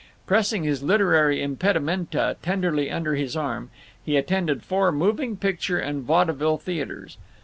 [0.25, 3.69] Pressing his literary impedimenta tenderly under his arm,
[4.03, 7.19] he attended four moving picture and vaudeville theaters.